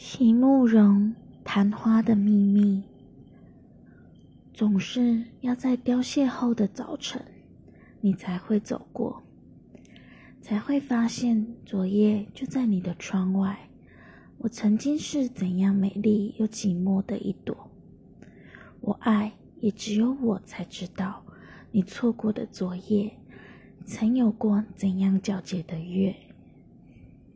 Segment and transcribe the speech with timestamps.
[0.00, 1.12] 席慕容
[1.44, 2.84] 昙花的秘密，
[4.54, 7.20] 总是要在凋谢后的早晨，
[8.00, 9.24] 你才会走过，
[10.40, 13.68] 才会发现昨夜就在你的窗外。
[14.38, 17.68] 我曾经是怎样美丽又寂寞的一朵，
[18.80, 21.24] 我爱也只有我才知道。
[21.72, 23.10] 你错过的昨夜，
[23.84, 26.14] 曾有过怎样皎洁的月。